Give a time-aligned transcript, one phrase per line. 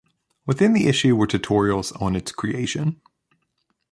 [0.47, 2.99] Within the issue were tutorials on its creation.